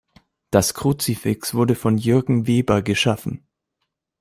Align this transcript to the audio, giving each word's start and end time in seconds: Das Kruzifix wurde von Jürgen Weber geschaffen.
Das 0.49 0.73
Kruzifix 0.73 1.53
wurde 1.53 1.75
von 1.75 1.99
Jürgen 1.99 2.47
Weber 2.47 2.81
geschaffen. 2.81 3.45